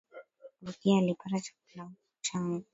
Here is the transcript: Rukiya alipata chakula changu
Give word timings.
Rukiya 0.65 0.97
alipata 0.97 1.39
chakula 1.39 1.91
changu 2.23 2.65